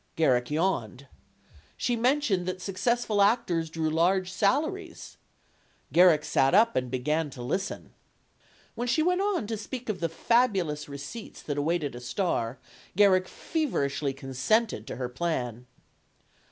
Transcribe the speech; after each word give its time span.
Garrick 0.15 0.49
yawned. 0.49 1.05
She 1.77 1.95
mentioned 1.95 2.47
that 2.47 2.59
successful 2.59 3.21
actors 3.21 3.69
drew 3.69 3.87
large 3.91 4.31
sal 4.31 4.65
aries. 4.65 5.17
Garrick 5.93 6.25
sat 6.25 6.55
up 6.55 6.75
and 6.75 6.89
began 6.89 7.29
to 7.29 7.43
listen. 7.43 7.93
When 8.73 8.87
she 8.87 9.03
went 9.03 9.21
on 9.21 9.45
to 9.45 9.57
speak 9.57 9.89
of 9.89 9.99
the 9.99 10.09
fabulous 10.09 10.89
receipts 10.89 11.43
that 11.43 11.59
awaited 11.59 11.93
a 11.93 12.01
star, 12.01 12.57
Garrick 12.95 13.27
feverishly 13.27 14.11
consented 14.11 14.87
to 14.87 14.95
her 14.95 15.07
plan. 15.07 15.67